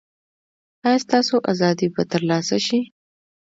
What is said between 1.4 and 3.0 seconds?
ازادي به ترلاسه شي؟